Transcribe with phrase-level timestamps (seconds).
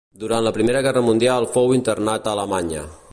[0.21, 2.87] Durant la Primera Guerra Mundial fou internat a Alemanya.